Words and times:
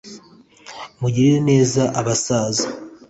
mugirire 0.99 1.39
neza 1.49 1.81
abasaza 1.99 2.65